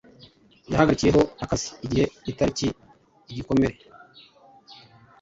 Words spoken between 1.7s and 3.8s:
igihe itariki igikomere